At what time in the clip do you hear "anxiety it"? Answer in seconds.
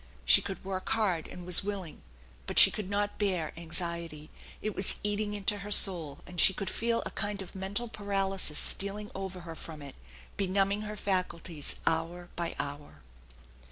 3.55-4.75